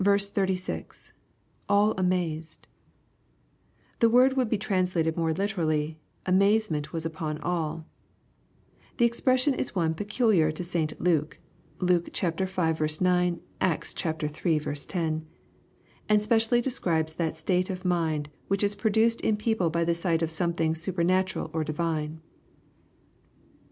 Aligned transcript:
—[AM 0.01 0.55
amazed,] 1.95 2.67
The 3.99 4.09
word 4.09 4.33
would 4.35 4.49
be 4.49 4.57
translated 4.57 5.15
more 5.15 5.31
literally," 5.31 5.99
amazement 6.35 6.91
was 6.91 7.05
upon 7.05 7.37
all" 7.37 7.85
The 8.97 9.05
expression 9.05 9.53
is 9.53 9.75
one 9.75 9.93
peculiar 9.93 10.49
to 10.53 10.63
St^ 10.63 10.93
Luke, 10.97 11.37
(Luke 11.79 12.17
v. 12.17 12.97
9; 13.03 13.39
Acts 13.61 13.93
iii. 14.03 14.59
10,) 14.59 15.27
and 16.09 16.19
specially 16.19 16.61
describes 16.61 17.13
that 17.13 17.37
state 17.37 17.69
of 17.69 17.85
mind 17.85 18.29
which 18.47 18.63
is 18.63 18.73
produced 18.73 19.21
in 19.21 19.37
people 19.37 19.69
by 19.69 19.83
the 19.83 19.93
sight 19.93 20.23
of 20.23 20.31
something 20.31 20.73
supernatural 20.73 21.51
or 21.53 21.63
divine. 21.63 22.21